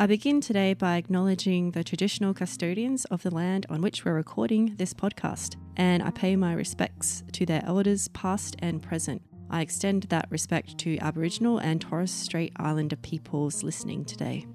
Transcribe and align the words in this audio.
I 0.00 0.06
begin 0.06 0.40
today 0.40 0.74
by 0.74 0.96
acknowledging 0.96 1.72
the 1.72 1.82
traditional 1.82 2.32
custodians 2.32 3.04
of 3.06 3.24
the 3.24 3.34
land 3.34 3.66
on 3.68 3.80
which 3.80 4.04
we're 4.04 4.14
recording 4.14 4.76
this 4.76 4.94
podcast, 4.94 5.56
and 5.76 6.04
I 6.04 6.12
pay 6.12 6.36
my 6.36 6.52
respects 6.52 7.24
to 7.32 7.44
their 7.44 7.64
elders, 7.66 8.06
past 8.06 8.54
and 8.60 8.80
present. 8.80 9.20
I 9.50 9.60
extend 9.60 10.04
that 10.04 10.28
respect 10.30 10.78
to 10.78 10.98
Aboriginal 10.98 11.58
and 11.58 11.80
Torres 11.80 12.12
Strait 12.12 12.52
Islander 12.58 12.94
peoples 12.94 13.64
listening 13.64 14.04
today. 14.04 14.46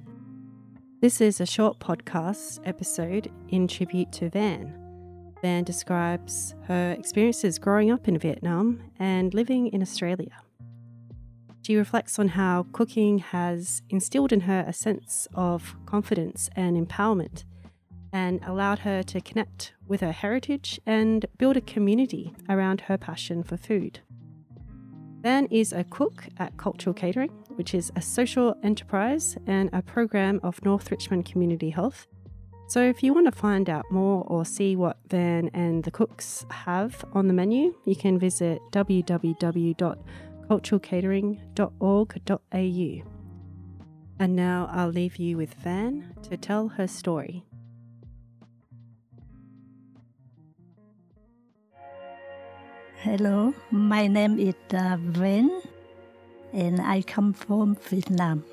This 1.02 1.20
is 1.20 1.42
a 1.42 1.46
short 1.46 1.78
podcast 1.78 2.62
episode 2.64 3.30
in 3.50 3.68
tribute 3.68 4.14
to 4.14 4.30
Van. 4.30 4.74
Van 5.42 5.66
describes 5.66 6.56
her 6.68 6.96
experiences 6.98 7.60
growing 7.60 7.92
up 7.92 8.08
in 8.08 8.18
Vietnam 8.18 8.82
and 8.98 9.34
living 9.34 9.68
in 9.68 9.82
Australia. 9.82 10.38
She 11.64 11.78
reflects 11.78 12.20
on 12.20 12.28
how 12.30 12.66
cooking 12.74 13.20
has 13.20 13.82
instilled 13.90 14.34
in 14.34 14.42
her 14.42 14.66
a 14.68 14.74
sense 14.74 15.30
of 15.34 15.76
confidence 15.86 16.50
and 16.58 16.76
empowerment 16.76 17.46
and 18.12 18.44
allowed 18.46 18.80
her 18.80 19.02
to 19.04 19.22
connect 19.22 19.74
with 19.88 20.02
her 20.02 20.12
heritage 20.12 20.80
and 20.86 21.26
build 21.38 21.56
a 21.56 21.62
community 21.62 22.36
around 22.50 22.82
her 22.82 22.98
passion 22.98 23.44
for 23.44 23.56
food. 23.56 24.02
Van 25.22 25.46
is 25.46 25.72
a 25.72 25.86
cook 25.86 26.26
at 26.38 26.58
Cultural 26.58 26.94
Catering, 26.94 27.30
which 27.56 27.74
is 27.74 27.94
a 27.96 28.02
social 28.02 28.58
enterprise 28.62 29.38
and 29.48 29.70
a 29.72 29.82
program 29.82 30.42
of 30.44 30.64
North 30.66 30.92
Richmond 30.92 31.26
Community 31.26 31.70
Health. 31.70 32.08
So, 32.68 32.82
if 32.82 33.04
you 33.04 33.14
want 33.14 33.28
to 33.28 33.32
find 33.32 33.70
out 33.70 33.86
more 33.90 34.26
or 34.28 34.44
see 34.44 34.76
what 34.76 34.98
Van 35.08 35.50
and 35.54 35.84
the 35.84 35.92
cooks 35.92 36.46
have 36.50 37.06
on 37.14 37.28
the 37.28 37.34
menu, 37.34 37.74
you 37.86 37.96
can 37.96 38.20
visit 38.20 38.60
www 38.72 39.98
culturalcatering.org.au. 40.54 43.10
And 44.20 44.36
now 44.36 44.70
I'll 44.72 44.90
leave 44.90 45.16
you 45.18 45.38
with 45.38 45.56
Van 45.56 46.14
to 46.30 46.38
tell 46.38 46.68
her 46.70 46.88
story. 46.88 47.44
Hello, 52.98 53.56
my 53.72 54.06
name 54.08 54.38
is 54.40 54.54
uh, 54.74 54.98
Van 55.00 55.62
and 56.54 56.80
I 56.80 57.02
come 57.02 57.34
from 57.34 57.76
Vietnam. 57.76 58.46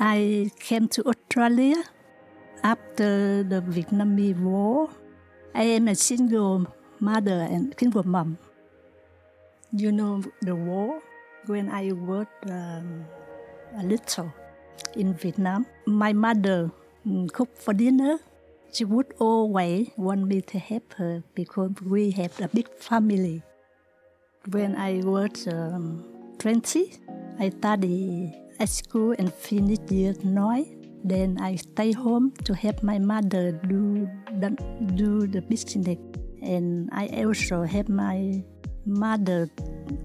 I 0.00 0.50
came 0.58 0.88
to 0.88 1.06
Australia 1.06 1.84
after 2.62 3.42
the 3.44 3.62
Vietnamese 3.62 4.38
War. 4.40 4.90
I 5.54 5.62
am 5.62 5.88
a 5.88 5.94
single 5.94 6.66
mother 7.00 7.46
and 7.48 7.74
single 7.78 8.06
mom 8.06 8.36
you 9.80 9.92
know 9.92 10.22
the 10.40 10.54
war 10.54 11.02
when 11.46 11.68
I 11.68 11.92
was 11.92 12.26
um, 12.50 13.04
a 13.76 13.82
little 13.82 14.32
in 14.96 15.14
Vietnam. 15.14 15.66
My 15.86 16.12
mother 16.12 16.70
um, 17.04 17.28
cooked 17.28 17.58
for 17.58 17.74
dinner. 17.74 18.18
She 18.72 18.84
would 18.84 19.14
always 19.18 19.88
want 19.96 20.26
me 20.26 20.40
to 20.42 20.58
help 20.58 20.94
her 20.94 21.22
because 21.34 21.70
we 21.84 22.10
have 22.12 22.38
a 22.40 22.48
big 22.48 22.68
family. 22.78 23.42
When 24.50 24.76
I 24.76 25.00
was 25.04 25.46
um, 25.48 26.04
20, 26.38 26.92
I 27.38 27.50
studied 27.50 28.34
at 28.58 28.68
school 28.68 29.14
and 29.18 29.32
finished 29.32 29.90
year 29.90 30.14
9. 30.22 31.00
Then 31.04 31.38
I 31.40 31.56
stay 31.56 31.92
home 31.92 32.32
to 32.44 32.54
help 32.54 32.82
my 32.82 32.98
mother 32.98 33.52
do 33.52 34.08
the, 34.40 34.50
do 34.94 35.26
the 35.26 35.42
business. 35.42 35.98
And 36.42 36.88
I 36.92 37.06
also 37.24 37.62
help 37.62 37.88
my 37.88 38.42
mother 38.86 39.50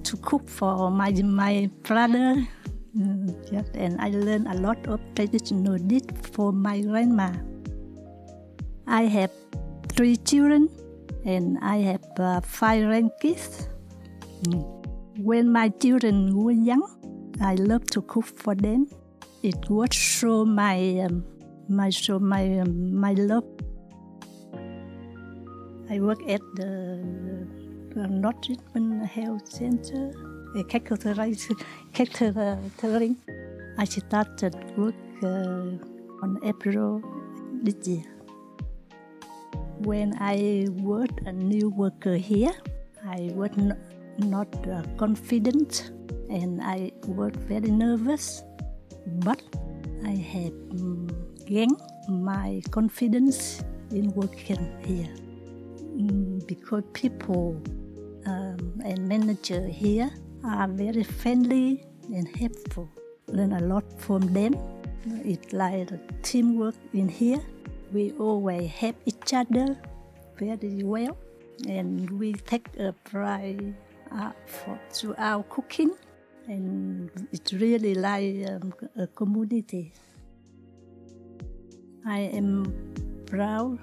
to 0.04 0.18
cook 0.18 0.50
for 0.50 0.92
my 0.92 1.12
my 1.24 1.70
brother. 1.84 2.42
Mm, 2.98 3.32
yes, 3.54 3.70
and 3.74 4.02
I 4.02 4.10
learned 4.10 4.48
a 4.48 4.58
lot 4.60 4.78
of 4.88 5.00
traditional 5.16 5.78
dish 5.78 6.10
for 6.34 6.52
my 6.52 6.82
grandma. 6.82 7.32
I 8.88 9.04
have 9.04 9.32
three 9.96 10.18
children, 10.18 10.68
and 11.24 11.58
I 11.62 11.78
have 11.78 12.03
uh, 12.19 12.42
five 12.42 12.84
grandkids. 12.84 13.69
Mm. 14.44 14.66
When 15.24 15.52
my 15.52 15.69
children 15.69 16.36
were 16.36 16.52
young, 16.52 16.84
I 17.40 17.56
love 17.56 17.86
to 17.96 18.02
cook 18.02 18.25
for 18.25 18.56
them. 18.56 18.88
It 19.44 19.69
was 19.69 19.94
show 19.94 20.44
my 20.44 21.06
um, 21.06 21.24
my 21.69 21.90
show 21.90 22.19
my 22.19 22.59
um, 22.59 22.94
my 22.94 23.13
love. 23.13 23.46
I 25.90 26.00
work 26.00 26.19
at 26.28 26.42
the 26.56 27.61
North 27.96 28.47
Richmond 28.47 29.06
Health 29.06 29.52
Center, 29.52 30.12
catering. 30.68 31.35
I 33.78 33.85
started 33.85 34.56
work 34.78 34.96
uh, 35.24 35.78
on 36.24 36.40
April 36.44 37.01
this 37.63 37.88
year. 37.88 38.03
When 39.80 40.16
I 40.19 40.68
was 40.69 41.09
a 41.25 41.31
new 41.31 41.69
worker 41.69 42.16
here, 42.16 42.53
I 43.06 43.31
was 43.34 43.51
not, 43.57 43.78
not 44.19 44.68
uh, 44.68 44.84
confident 44.97 45.91
and 46.30 46.62
I 46.62 46.91
was 47.07 47.34
very 47.47 47.72
nervous, 47.72 48.44
but 49.25 49.41
I 50.06 50.12
have 50.12 50.53
um, 50.80 51.07
gained 51.46 51.81
my 52.07 52.62
confidence 52.72 53.63
in 53.91 54.12
working 54.13 54.80
here 54.85 55.13
mm, 55.97 56.46
because 56.47 56.84
people 56.94 57.62
um, 58.62 58.82
and 58.86 59.08
manager 59.08 59.66
here 59.66 60.12
are 60.44 60.68
very 60.68 61.04
friendly 61.04 61.84
and 62.14 62.28
helpful. 62.38 62.90
Learn 63.28 63.54
a 63.54 63.60
lot 63.62 63.84
from 64.00 64.34
them. 64.34 64.56
It's 65.24 65.54
like 65.54 65.90
teamwork 66.22 66.76
in 66.94 67.10
here. 67.10 67.42
We 67.92 68.14
always 68.20 68.70
help 68.72 68.96
each 69.06 69.34
other 69.34 69.78
very 70.38 70.84
well, 70.84 71.18
and 71.68 72.10
we 72.20 72.34
take 72.34 72.68
a 72.78 72.94
pride 73.04 73.76
uh, 74.12 74.32
for, 74.46 74.80
to 75.00 75.16
our 75.18 75.44
cooking, 75.44 75.96
and 76.48 77.10
it's 77.32 77.54
really 77.54 77.96
like 77.96 78.48
um, 78.50 78.74
a 78.98 79.08
community. 79.08 79.94
I 82.06 82.20
am 82.34 82.94
proud 83.26 83.80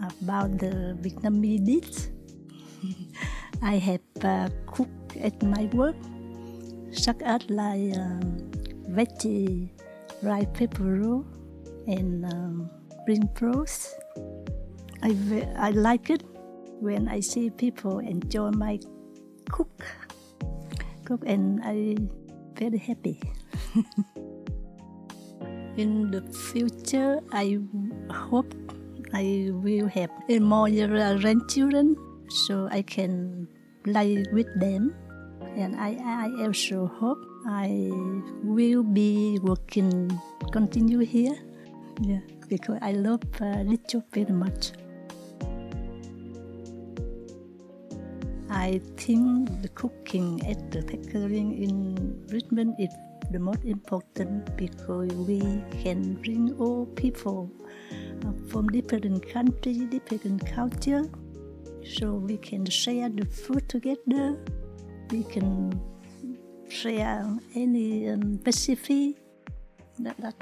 about 0.00 0.58
the 0.58 0.96
Vietnamese 1.00 1.64
dish. 1.64 2.08
I 3.62 3.74
have 3.78 4.07
uh, 4.24 4.48
cooked 4.66 5.16
at 5.16 5.42
my 5.42 5.66
work, 5.72 5.96
such 6.92 7.22
as 7.22 7.48
like 7.48 7.96
um, 7.96 8.50
veggie 8.90 9.70
rice 10.22 10.46
paper 10.54 10.84
roll 10.84 11.24
and 11.86 12.24
um, 12.26 12.70
spring 13.02 13.28
rolls. 13.40 13.94
I, 15.02 15.14
I 15.56 15.70
like 15.70 16.10
it 16.10 16.22
when 16.80 17.08
I 17.08 17.20
see 17.20 17.50
people 17.50 17.98
enjoy 17.98 18.50
my 18.50 18.78
cook, 19.50 19.84
cook 21.04 21.22
and 21.26 21.60
I 21.64 21.96
very 22.58 22.78
happy. 22.78 23.20
In 25.76 26.10
the 26.10 26.22
future, 26.52 27.20
I 27.30 27.58
hope 28.10 28.52
I 29.14 29.50
will 29.52 29.86
have 29.88 30.10
more 30.28 30.68
grandchildren 30.68 31.96
so 32.28 32.68
I 32.70 32.82
can 32.82 33.48
play 33.88 34.24
with 34.32 34.48
them. 34.60 34.94
And 35.56 35.74
I, 35.76 35.96
I 35.96 36.44
also 36.44 36.86
hope 36.86 37.18
I 37.46 37.90
will 38.44 38.82
be 38.82 39.38
working, 39.42 40.12
continue 40.52 41.00
here. 41.00 41.36
Yeah, 42.00 42.20
because 42.48 42.78
I 42.82 42.92
love 42.92 43.22
uh, 43.40 43.64
little 43.64 44.04
very 44.12 44.32
much. 44.32 44.72
I 48.50 48.80
think 48.96 49.48
the 49.62 49.68
cooking 49.74 50.40
at 50.46 50.70
the 50.70 50.82
catering 50.82 51.56
in 51.62 52.26
Richmond 52.28 52.74
is 52.78 52.92
the 53.30 53.38
most 53.38 53.64
important 53.64 54.56
because 54.56 55.12
we 55.12 55.40
can 55.82 56.14
bring 56.22 56.54
all 56.58 56.86
people 56.96 57.50
from 58.48 58.68
different 58.68 59.28
countries, 59.28 59.84
different 59.90 60.46
culture 60.46 61.04
so 61.88 62.12
we 62.12 62.36
can 62.36 62.66
share 62.66 63.08
the 63.08 63.24
food 63.24 63.68
together. 63.68 64.36
We 65.10 65.24
can 65.24 65.80
share 66.68 67.24
any 67.54 68.10
um, 68.10 68.40
recipe 68.44 69.16
that, 70.00 70.16
that 70.20 70.34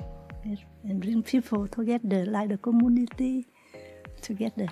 and 0.84 1.00
bring 1.00 1.22
people 1.22 1.66
together 1.68 2.24
like 2.26 2.48
the 2.48 2.58
community 2.58 3.46
together. 4.20 4.68